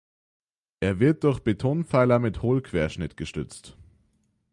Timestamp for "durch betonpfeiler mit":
1.23-2.41